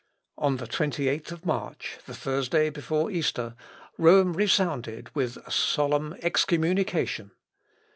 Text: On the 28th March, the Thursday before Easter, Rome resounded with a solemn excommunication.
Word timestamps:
On 0.39 0.57
the 0.57 0.65
28th 0.65 1.45
March, 1.45 1.99
the 2.07 2.15
Thursday 2.15 2.71
before 2.71 3.11
Easter, 3.11 3.53
Rome 3.99 4.33
resounded 4.33 5.13
with 5.13 5.37
a 5.45 5.51
solemn 5.51 6.15
excommunication. 6.23 7.29